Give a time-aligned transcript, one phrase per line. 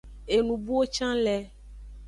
[0.35, 1.35] Enubuwo can le.